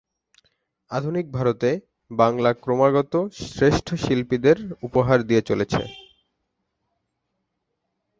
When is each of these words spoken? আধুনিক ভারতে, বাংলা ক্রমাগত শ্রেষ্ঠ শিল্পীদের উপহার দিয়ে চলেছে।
আধুনিক 0.91 1.25
ভারতে, 1.31 1.69
বাংলা 2.11 2.51
ক্রমাগত 2.63 3.13
শ্রেষ্ঠ 3.47 3.87
শিল্পীদের 3.95 4.57
উপহার 4.81 5.19
দিয়ে 5.23 5.41
চলেছে। 5.41 5.81